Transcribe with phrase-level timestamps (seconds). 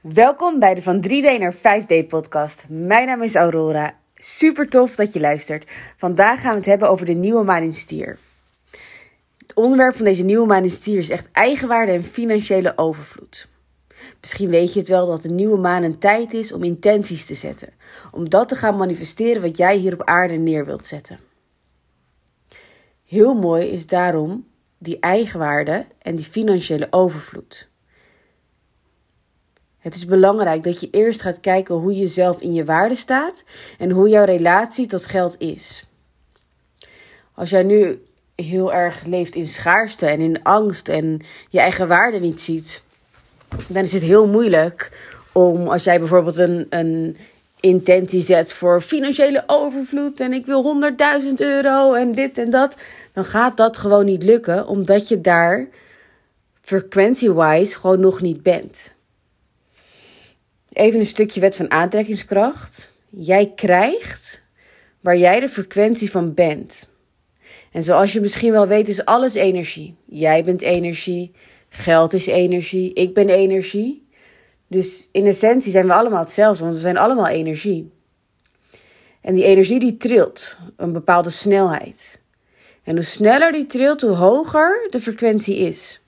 [0.00, 2.64] Welkom bij de Van 3D naar 5D podcast.
[2.68, 3.94] Mijn naam is Aurora.
[4.14, 5.70] Super tof dat je luistert.
[5.96, 8.18] Vandaag gaan we het hebben over de nieuwe maan in stier.
[9.38, 13.48] Het onderwerp van deze nieuwe maan in stier is echt eigenwaarde en financiële overvloed.
[14.20, 17.34] Misschien weet je het wel dat de nieuwe maan een tijd is om intenties te
[17.34, 17.68] zetten.
[18.12, 21.18] Om dat te gaan manifesteren wat jij hier op aarde neer wilt zetten.
[23.04, 24.46] Heel mooi is daarom
[24.78, 27.68] die eigenwaarde en die financiële overvloed.
[29.80, 33.44] Het is belangrijk dat je eerst gaat kijken hoe je zelf in je waarde staat
[33.78, 35.84] en hoe jouw relatie tot geld is.
[37.34, 38.02] Als jij nu
[38.34, 42.82] heel erg leeft in schaarste en in angst en je eigen waarde niet ziet,
[43.66, 44.90] dan is het heel moeilijk
[45.32, 47.16] om als jij bijvoorbeeld een, een
[47.60, 52.76] intentie zet voor financiële overvloed en ik wil 100.000 euro en dit en dat,
[53.12, 55.68] dan gaat dat gewoon niet lukken omdat je daar
[56.60, 58.94] frequentie-wise gewoon nog niet bent.
[60.72, 62.92] Even een stukje wet van aantrekkingskracht.
[63.08, 64.42] Jij krijgt
[65.00, 66.88] waar jij de frequentie van bent.
[67.72, 69.94] En zoals je misschien wel weet, is alles energie.
[70.04, 71.32] Jij bent energie,
[71.68, 74.08] geld is energie, ik ben energie.
[74.66, 77.90] Dus in essentie zijn we allemaal hetzelfde, want we zijn allemaal energie.
[79.20, 82.20] En die energie die trilt een bepaalde snelheid.
[82.82, 86.00] En hoe sneller die trilt, hoe hoger de frequentie is.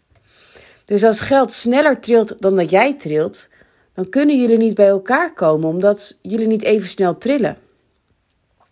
[0.85, 3.49] Dus als geld sneller trilt dan dat jij trilt,
[3.95, 7.57] dan kunnen jullie niet bij elkaar komen, omdat jullie niet even snel trillen.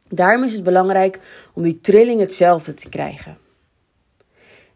[0.08, 1.18] Daarom is het belangrijk
[1.52, 3.38] om die trilling hetzelfde te krijgen.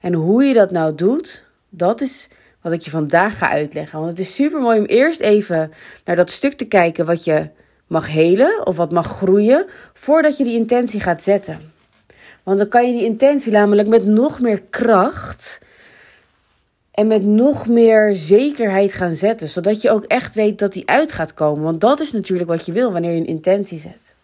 [0.01, 2.29] En hoe je dat nou doet, dat is
[2.61, 3.99] wat ik je vandaag ga uitleggen.
[3.99, 5.73] Want het is super mooi om eerst even
[6.05, 7.49] naar dat stuk te kijken wat je
[7.87, 11.73] mag helen of wat mag groeien, voordat je die intentie gaat zetten.
[12.43, 15.61] Want dan kan je die intentie namelijk met nog meer kracht
[16.95, 21.13] en met nog meer zekerheid gaan zetten, zodat je ook echt weet dat die uit
[21.13, 21.65] gaat komen.
[21.65, 24.17] Want dat is natuurlijk wat je wil wanneer je een intentie zet.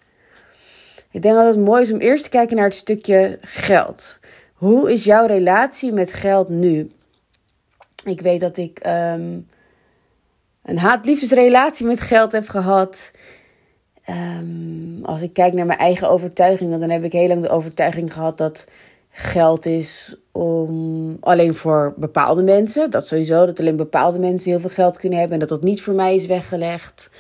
[1.11, 4.19] Ik denk dat het mooi is om eerst te kijken naar het stukje geld.
[4.55, 6.91] Hoe is jouw relatie met geld nu?
[8.05, 9.49] Ik weet dat ik um,
[10.63, 13.11] een haat-liefdesrelatie met geld heb gehad.
[14.09, 18.13] Um, als ik kijk naar mijn eigen overtuigingen, dan heb ik heel lang de overtuiging
[18.13, 18.67] gehad dat
[19.11, 22.91] geld is om alleen voor bepaalde mensen.
[22.91, 25.83] Dat sowieso, dat alleen bepaalde mensen heel veel geld kunnen hebben en dat dat niet
[25.83, 27.11] voor mij is weggelegd.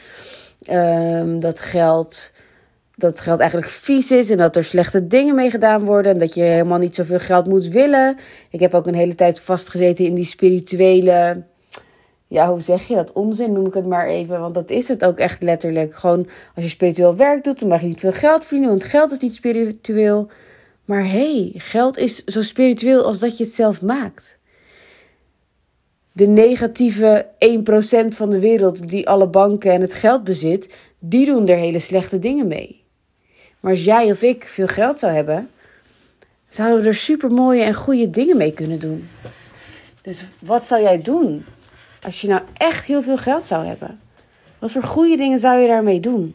[0.70, 2.32] Um, dat geld
[3.00, 6.34] dat geld eigenlijk vies is en dat er slechte dingen mee gedaan worden en dat
[6.34, 8.16] je helemaal niet zoveel geld moet willen.
[8.50, 11.42] Ik heb ook een hele tijd vastgezeten in die spirituele,
[12.26, 13.12] ja, hoe zeg je dat?
[13.12, 15.94] Onzin noem ik het maar even, want dat is het ook echt letterlijk.
[15.94, 19.12] Gewoon als je spiritueel werk doet, dan mag je niet veel geld verdienen, want geld
[19.12, 20.28] is niet spiritueel.
[20.90, 24.38] Maar hey, geld is zo spiritueel als dat je het zelf maakt.
[26.12, 27.26] De negatieve
[28.08, 31.78] 1% van de wereld die alle banken en het geld bezit, die doen er hele
[31.78, 32.82] slechte dingen mee.
[33.60, 35.50] Maar als jij of ik veel geld zou hebben,
[36.48, 39.08] zouden we er super mooie en goede dingen mee kunnen doen.
[40.02, 41.44] Dus wat zou jij doen
[42.02, 44.00] als je nou echt heel veel geld zou hebben?
[44.58, 46.34] Wat voor goede dingen zou je daarmee doen?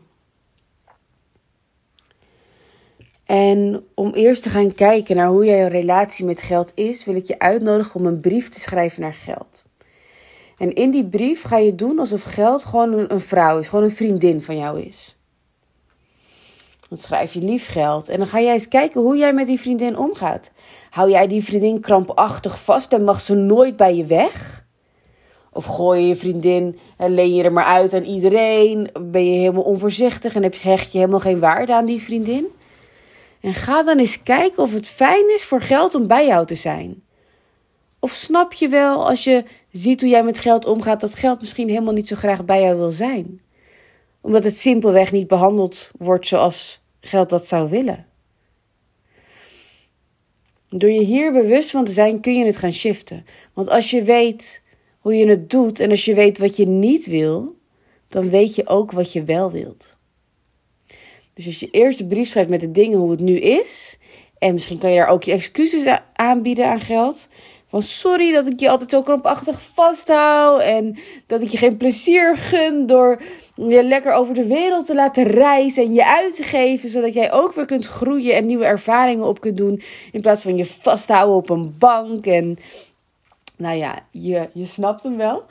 [3.25, 7.25] En om eerst te gaan kijken naar hoe jouw relatie met geld is, wil ik
[7.25, 9.63] je uitnodigen om een brief te schrijven naar geld.
[10.57, 13.91] En in die brief ga je doen alsof geld gewoon een, vrouw is, gewoon een
[13.91, 15.17] vriendin van jou is.
[16.89, 19.59] Dan schrijf je lief geld en dan ga jij eens kijken hoe jij met die
[19.59, 20.51] vriendin omgaat.
[20.89, 24.65] Hou jij die vriendin krampachtig vast en mag ze nooit bij je weg?
[25.51, 28.89] Of gooi je je vriendin en leen je er maar uit aan iedereen?
[29.01, 32.47] Ben je helemaal onvoorzichtig en hecht je helemaal geen waarde aan die vriendin?
[33.45, 36.55] En ga dan eens kijken of het fijn is voor geld om bij jou te
[36.55, 37.03] zijn.
[37.99, 41.69] Of snap je wel als je ziet hoe jij met geld omgaat dat geld misschien
[41.69, 43.41] helemaal niet zo graag bij jou wil zijn?
[44.21, 48.05] Omdat het simpelweg niet behandeld wordt zoals geld dat zou willen.
[50.67, 53.25] Door je hier bewust van te zijn kun je het gaan shiften.
[53.53, 54.63] Want als je weet
[54.99, 57.55] hoe je het doet en als je weet wat je niet wil,
[58.07, 59.97] dan weet je ook wat je wel wilt.
[61.35, 63.99] Dus als je eerst de brief schrijft met de dingen hoe het nu is.
[64.37, 67.27] En misschien kan je daar ook je excuses aanbieden aan geld.
[67.67, 70.61] Van sorry dat ik je altijd zo krampachtig vasthoud.
[70.61, 70.97] En
[71.27, 73.21] dat ik je geen plezier gun door
[73.55, 75.83] je lekker over de wereld te laten reizen.
[75.83, 76.89] En je uit te geven.
[76.89, 79.81] Zodat jij ook weer kunt groeien en nieuwe ervaringen op kunt doen.
[80.11, 82.25] In plaats van je vasthouden op een bank.
[82.25, 82.57] En
[83.57, 85.43] nou ja, je, je snapt hem wel.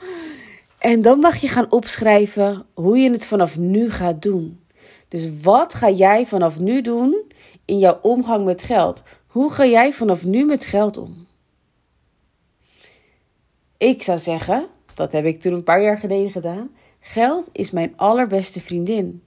[0.79, 4.64] En dan mag je gaan opschrijven hoe je het vanaf nu gaat doen.
[5.15, 7.31] Dus wat ga jij vanaf nu doen
[7.65, 9.03] in jouw omgang met geld?
[9.27, 11.27] Hoe ga jij vanaf nu met geld om?
[13.77, 16.69] Ik zou zeggen, dat heb ik toen een paar jaar geleden gedaan.
[16.99, 19.23] Geld is mijn allerbeste vriendin.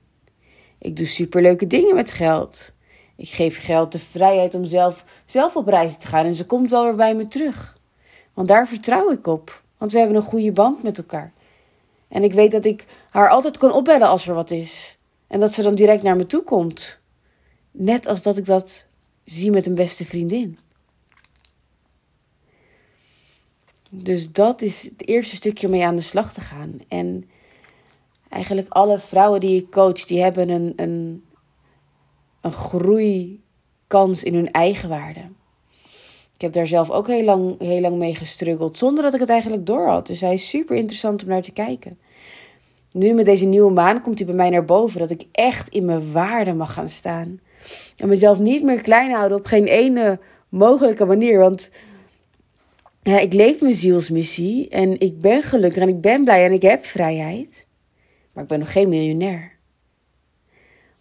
[0.78, 2.72] Ik doe superleuke dingen met geld.
[3.16, 6.70] Ik geef geld de vrijheid om zelf, zelf op reis te gaan en ze komt
[6.70, 7.76] wel weer bij me terug.
[8.34, 11.32] Want daar vertrouw ik op, want we hebben een goede band met elkaar.
[12.08, 14.97] En ik weet dat ik haar altijd kan opbellen als er wat is.
[15.28, 16.98] En dat ze dan direct naar me toe komt.
[17.70, 18.86] Net als dat ik dat
[19.24, 20.58] zie met een beste vriendin.
[23.90, 26.80] Dus dat is het eerste stukje om mee aan de slag te gaan.
[26.88, 27.28] En
[28.28, 31.24] eigenlijk alle vrouwen die ik coach, die hebben een, een,
[32.40, 35.20] een groeikans in hun eigen waarde.
[36.34, 39.28] Ik heb daar zelf ook heel lang, heel lang mee gestruggeld, zonder dat ik het
[39.28, 40.06] eigenlijk door had.
[40.06, 41.98] Dus hij is super interessant om naar te kijken.
[42.92, 45.84] Nu met deze nieuwe maan komt hij bij mij naar boven, dat ik echt in
[45.84, 47.40] mijn waarde mag gaan staan.
[47.96, 50.18] En mezelf niet meer klein houden op geen ene
[50.48, 51.38] mogelijke manier.
[51.38, 51.70] Want
[53.02, 56.62] ja, ik leef mijn zielsmissie en ik ben gelukkig en ik ben blij en ik
[56.62, 57.66] heb vrijheid.
[58.32, 59.56] Maar ik ben nog geen miljonair.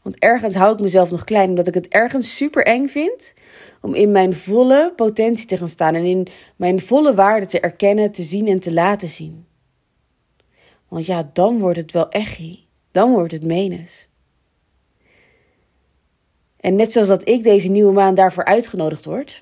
[0.01, 3.33] Want ergens hou ik mezelf nog klein, omdat ik het ergens super eng vind
[3.81, 8.11] om in mijn volle potentie te gaan staan en in mijn volle waarde te erkennen,
[8.11, 9.45] te zien en te laten zien.
[10.87, 12.65] Want ja, dan wordt het wel echi.
[12.91, 14.07] Dan wordt het menes.
[16.57, 19.41] En net zoals dat ik deze nieuwe maan daarvoor uitgenodigd word,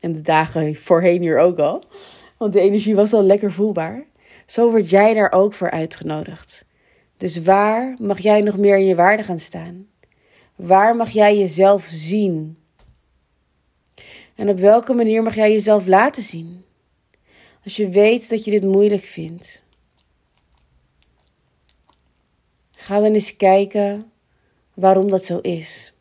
[0.00, 1.82] en de dagen voorheen hier ook al,
[2.36, 4.06] want de energie was al lekker voelbaar,
[4.46, 6.64] zo word jij daar ook voor uitgenodigd.
[7.16, 9.86] Dus waar mag jij nog meer in je waarde gaan staan?
[10.56, 12.58] Waar mag jij jezelf zien?
[14.34, 16.64] En op welke manier mag jij jezelf laten zien?
[17.64, 19.64] Als je weet dat je dit moeilijk vindt,
[22.88, 24.10] ga dan eens kijken
[24.74, 25.92] waarom dat zo is.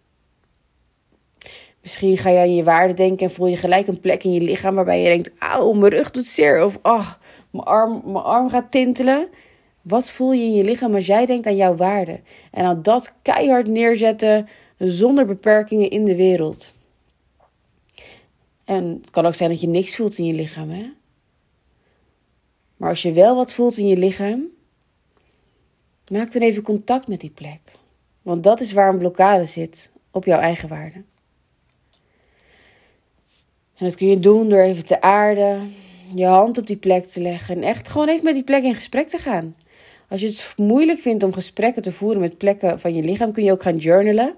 [1.81, 4.42] Misschien ga je aan je waarde denken en voel je gelijk een plek in je
[4.42, 6.66] lichaam waarbij je denkt: auw, mijn rug doet zeer.
[6.66, 7.19] Of ach,
[7.50, 9.28] mijn arm, mijn arm gaat tintelen.
[9.81, 12.19] Wat voel je in je lichaam als jij denkt aan jouw waarde?
[12.51, 14.48] En aan dat keihard neerzetten
[14.78, 16.69] zonder beperkingen in de wereld.
[18.66, 20.92] En het kan ook zijn dat je niks voelt in je lichaam, hè?
[22.78, 24.56] Maar als je wel wat voelt in je lichaam,
[26.09, 27.59] maak dan even contact met die plek.
[28.21, 31.04] Want dat is waar een blokkade zit op jouw eigen waarde.
[33.75, 35.74] En dat kun je doen door even te aarden,
[36.15, 38.74] je hand op die plek te leggen en echt gewoon even met die plek in
[38.74, 39.56] gesprek te gaan.
[40.09, 43.44] Als je het moeilijk vindt om gesprekken te voeren met plekken van je lichaam, kun
[43.44, 44.36] je ook gaan journalen.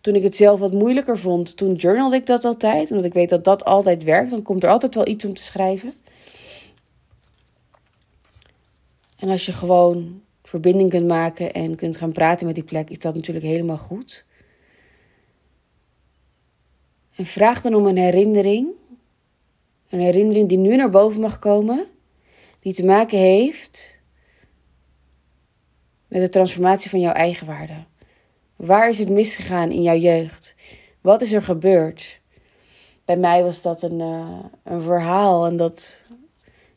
[0.00, 2.90] Toen ik het zelf wat moeilijker vond, toen journalde ik dat altijd.
[2.90, 4.30] Omdat ik weet dat dat altijd werkt.
[4.30, 5.94] Dan komt er altijd wel iets om te schrijven.
[9.18, 12.98] En als je gewoon verbinding kunt maken en kunt gaan praten met die plek, is
[12.98, 14.24] dat natuurlijk helemaal goed.
[17.16, 18.68] En vraag dan om een herinnering.
[19.88, 21.86] Een herinnering die nu naar boven mag komen,
[22.60, 23.98] die te maken heeft
[26.06, 27.84] met de transformatie van jouw eigen waarde.
[28.56, 30.54] Waar is het misgegaan in jouw jeugd?
[31.00, 32.20] Wat is er gebeurd?
[33.04, 36.04] Bij mij was dat een, uh, een verhaal en dat,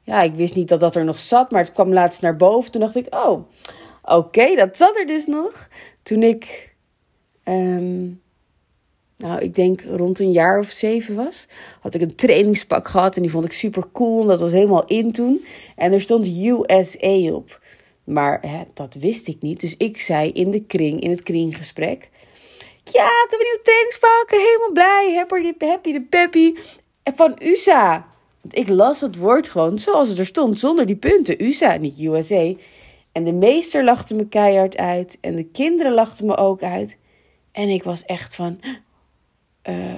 [0.04, 2.72] ja, ik wist niet dat dat er nog zat, maar het kwam laatst naar boven.
[2.72, 3.42] Toen dacht ik, oh,
[4.04, 5.68] oké, dat zat er dus nog.
[6.04, 6.76] Toen ik,
[7.44, 8.22] um,
[9.18, 11.48] nou, ik denk rond een jaar of zeven was,
[11.80, 14.26] had ik een trainingspak gehad en die vond ik super cool.
[14.26, 15.46] Dat was helemaal in toen.
[15.76, 17.60] En er stond USA op.
[18.04, 19.60] Maar hè, dat wist ik niet.
[19.60, 22.10] Dus ik zei in de kring, in het kringgesprek.
[22.84, 24.38] Ja, ik heb een nieuwe trainingspakken.
[24.38, 25.14] Helemaal blij.
[25.16, 26.54] Happy de happy de peppy.
[27.04, 28.11] En van USA.
[28.42, 30.60] Want ik las het woord gewoon zoals het er stond.
[30.60, 31.44] Zonder die punten.
[31.44, 32.54] USA, niet USA.
[33.12, 35.18] En de meester lachte me keihard uit.
[35.22, 36.98] En de kinderen lachten me ook uit.
[37.52, 38.60] En ik was echt van...
[39.70, 39.98] Uh,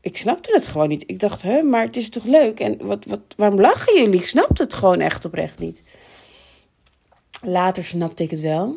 [0.00, 1.04] ik snapte het gewoon niet.
[1.06, 2.60] Ik dacht, hè, maar het is toch leuk?
[2.60, 4.20] En wat, wat, waarom lachen jullie?
[4.20, 5.82] Ik snapte het gewoon echt oprecht niet.
[7.42, 8.76] Later snapte ik het wel.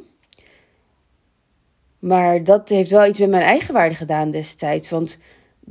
[2.00, 4.90] Maar dat heeft wel iets met mijn eigen waarde gedaan destijds.
[4.90, 5.18] Want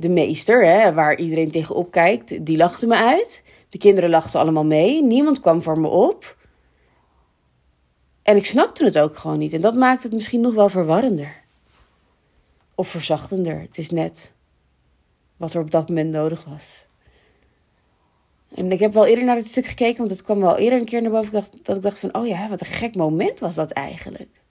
[0.01, 3.43] de meester, hè, waar iedereen tegenop kijkt, die lachte me uit.
[3.69, 5.03] De kinderen lachten allemaal mee.
[5.03, 6.37] Niemand kwam voor me op.
[8.23, 9.53] En ik snapte het ook gewoon niet.
[9.53, 11.41] En dat maakt het misschien nog wel verwarrender.
[12.75, 13.59] Of verzachtender.
[13.59, 14.33] Het is net
[15.37, 16.85] wat er op dat moment nodig was.
[18.55, 20.85] En ik heb wel eerder naar dit stuk gekeken, want het kwam wel eerder een
[20.85, 21.43] keer naar boven.
[21.63, 24.41] Dat ik dacht van, oh ja, wat een gek moment was dat eigenlijk.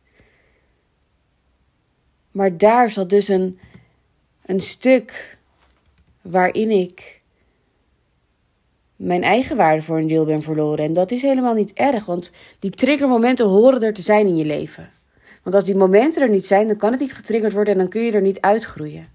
[2.30, 3.58] Maar daar zat dus een,
[4.42, 5.38] een stuk
[6.22, 7.20] waarin ik
[8.96, 10.84] mijn eigen waarde voor een deel ben verloren.
[10.84, 14.44] En dat is helemaal niet erg, want die triggermomenten horen er te zijn in je
[14.44, 14.90] leven.
[15.42, 17.88] Want als die momenten er niet zijn, dan kan het niet getriggerd worden en dan
[17.88, 19.08] kun je er niet uitgroeien.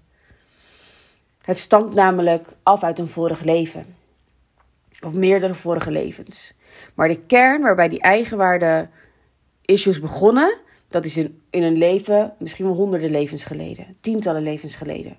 [1.42, 3.84] Het stamt namelijk af uit een vorig leven
[5.00, 6.54] of meerdere vorige levens.
[6.94, 8.88] Maar de kern waarbij die eigenwaarde
[9.64, 10.58] issues begonnen,
[10.88, 15.16] dat is in, in een leven misschien wel honderden levens geleden, tientallen levens geleden.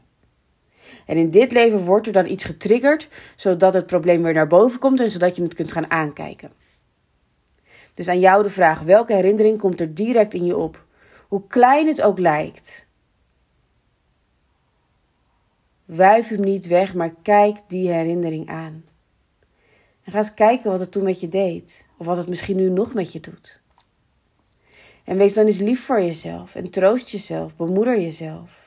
[1.06, 4.79] En in dit leven wordt er dan iets getriggerd, zodat het probleem weer naar boven
[4.79, 6.51] komt en zodat je het kunt gaan aankijken.
[7.94, 10.86] Dus aan jou de vraag: welke herinnering komt er direct in je op?
[11.27, 12.88] Hoe klein het ook lijkt.
[15.86, 18.86] Wuif hem niet weg, maar kijk die herinnering aan.
[20.03, 21.88] En ga eens kijken wat het toen met je deed.
[21.98, 23.62] Of wat het misschien nu nog met je doet.
[25.03, 26.56] En wees dan eens lief voor jezelf.
[26.56, 27.56] En troost jezelf.
[27.56, 28.66] Bemoeder jezelf.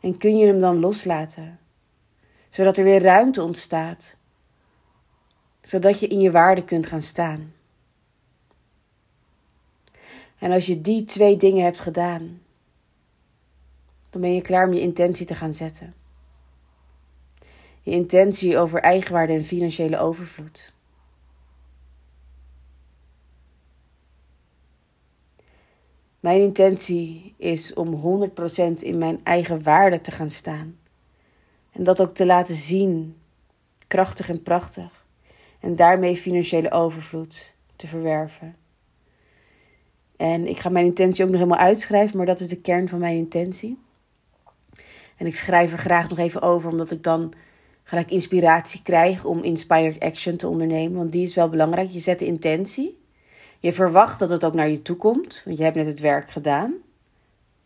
[0.00, 1.58] En kun je hem dan loslaten?
[2.50, 4.16] Zodat er weer ruimte ontstaat.
[5.60, 7.54] Zodat je in je waarde kunt gaan staan.
[10.38, 12.42] En als je die twee dingen hebt gedaan,
[14.10, 15.94] dan ben je klaar om je intentie te gaan zetten.
[17.82, 20.72] Je intentie over eigenwaarde en financiële overvloed.
[26.20, 27.94] Mijn intentie is om
[28.30, 30.78] 100% in mijn eigen waarde te gaan staan.
[31.72, 33.16] En dat ook te laten zien,
[33.86, 35.04] krachtig en prachtig.
[35.60, 38.56] En daarmee financiële overvloed te verwerven.
[40.16, 42.98] En ik ga mijn intentie ook nog helemaal uitschrijven, maar dat is de kern van
[42.98, 43.78] mijn intentie.
[45.16, 47.32] En ik schrijf er graag nog even over, omdat ik dan
[47.82, 50.96] gelijk inspiratie krijg om inspired action te ondernemen.
[50.96, 51.88] Want die is wel belangrijk.
[51.88, 52.99] Je zet de intentie.
[53.60, 56.30] Je verwacht dat het ook naar je toe komt, want je hebt net het werk
[56.30, 56.74] gedaan.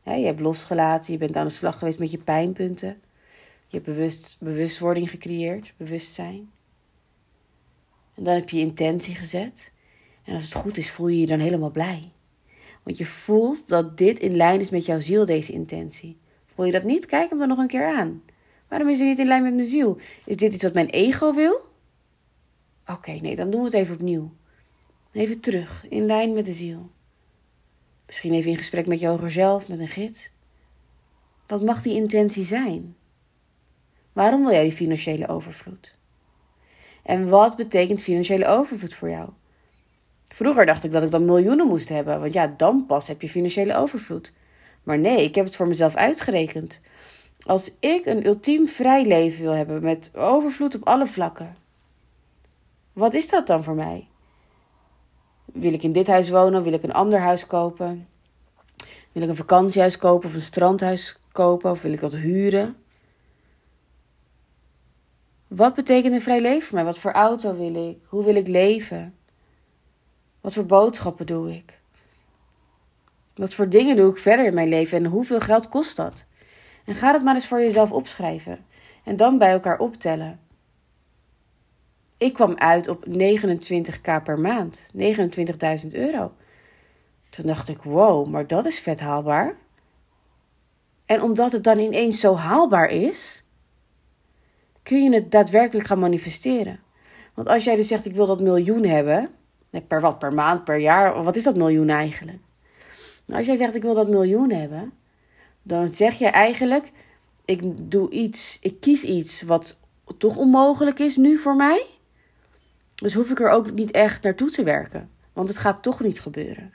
[0.04, 3.00] je hebt losgelaten, je bent aan de slag geweest met je pijnpunten.
[3.66, 6.50] Je hebt bewust, bewustwording gecreëerd, bewustzijn.
[8.14, 9.72] En dan heb je intentie gezet.
[10.24, 12.12] En als het goed is, voel je je dan helemaal blij.
[12.82, 16.18] Want je voelt dat dit in lijn is met jouw ziel, deze intentie.
[16.54, 17.06] Voel je dat niet?
[17.06, 18.22] Kijk hem dan nog een keer aan.
[18.68, 19.98] Waarom is het niet in lijn met mijn ziel?
[20.24, 21.60] Is dit iets wat mijn ego wil?
[22.86, 24.32] Oké, nee, dan doen we het even opnieuw.
[25.14, 26.90] Even terug, in lijn met de ziel.
[28.06, 30.30] Misschien even in gesprek met je hoger zelf, met een gids.
[31.46, 32.96] Wat mag die intentie zijn?
[34.12, 35.98] Waarom wil jij die financiële overvloed?
[37.02, 39.28] En wat betekent financiële overvloed voor jou?
[40.28, 43.28] Vroeger dacht ik dat ik dan miljoenen moest hebben, want ja, dan pas heb je
[43.28, 44.32] financiële overvloed.
[44.82, 46.80] Maar nee, ik heb het voor mezelf uitgerekend.
[47.46, 51.56] Als ik een ultiem vrij leven wil hebben met overvloed op alle vlakken,
[52.92, 54.08] wat is dat dan voor mij?
[55.54, 56.62] Wil ik in dit huis wonen?
[56.62, 58.08] Wil ik een ander huis kopen?
[59.12, 61.70] Wil ik een vakantiehuis kopen of een strandhuis kopen?
[61.70, 62.76] Of wil ik dat huren?
[65.48, 66.84] Wat betekent een vrij leven voor mij?
[66.84, 67.98] Wat voor auto wil ik?
[68.06, 69.14] Hoe wil ik leven?
[70.40, 71.78] Wat voor boodschappen doe ik?
[73.34, 76.24] Wat voor dingen doe ik verder in mijn leven en hoeveel geld kost dat?
[76.84, 78.64] En ga het maar eens voor jezelf opschrijven
[79.04, 80.40] en dan bij elkaar optellen.
[82.16, 86.32] Ik kwam uit op 29k per maand, 29.000 euro.
[87.30, 89.56] Toen dacht ik, wow, maar dat is vet haalbaar.
[91.06, 93.44] En omdat het dan ineens zo haalbaar is,
[94.82, 96.80] kun je het daadwerkelijk gaan manifesteren.
[97.34, 99.30] Want als jij dus zegt, ik wil dat miljoen hebben,
[99.86, 102.38] per wat, per maand, per jaar, wat is dat miljoen eigenlijk?
[103.24, 104.92] Nou, als jij zegt, ik wil dat miljoen hebben,
[105.62, 106.92] dan zeg je eigenlijk,
[107.44, 109.78] ik doe iets, ik kies iets wat
[110.18, 111.86] toch onmogelijk is nu voor mij.
[112.94, 115.10] Dus hoef ik er ook niet echt naartoe te werken.
[115.32, 116.72] Want het gaat toch niet gebeuren.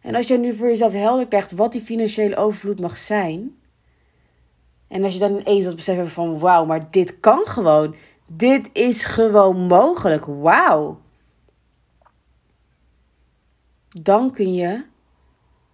[0.00, 3.56] En als jij nu voor jezelf helder krijgt wat die financiële overvloed mag zijn.
[4.88, 7.94] En als je dan ineens dat besef hebt van wauw, maar dit kan gewoon.
[8.26, 10.24] Dit is gewoon mogelijk.
[10.24, 11.00] Wauw.
[13.88, 14.84] Dan kun je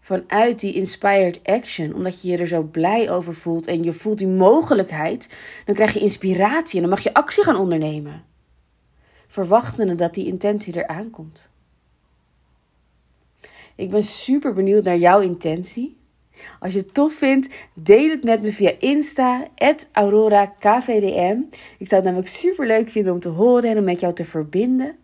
[0.01, 4.19] vanuit die inspired action, omdat je je er zo blij over voelt en je voelt
[4.19, 8.25] die mogelijkheid, dan krijg je inspiratie en dan mag je actie gaan ondernemen.
[9.27, 11.51] Verwachtende dat die intentie er aankomt.
[13.75, 15.97] Ik ben super benieuwd naar jouw intentie.
[16.61, 19.47] Als je het tof vindt, deel het met me via Insta,
[19.93, 21.39] AuroraKVDM.
[21.79, 24.25] Ik zou het namelijk super leuk vinden om te horen en om met jou te
[24.25, 24.97] verbinden.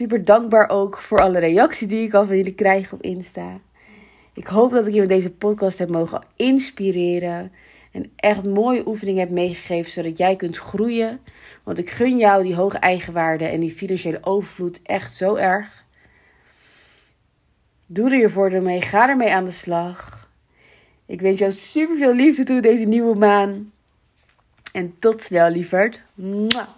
[0.00, 3.60] Super dankbaar ook voor alle reacties die ik al van jullie krijg op Insta.
[4.34, 7.52] Ik hoop dat ik je met deze podcast heb mogen inspireren.
[7.90, 11.20] En echt mooie oefeningen heb meegegeven zodat jij kunt groeien.
[11.62, 15.84] Want ik gun jou die hoge eigenwaarde en die financiële overvloed echt zo erg.
[17.86, 18.82] Doe er je voordeel mee.
[18.82, 20.30] Ga ermee aan de slag.
[21.06, 23.72] Ik wens jou super veel liefde toe deze nieuwe maan.
[24.72, 26.00] En tot snel, lieverd.
[26.14, 26.68] Mwah.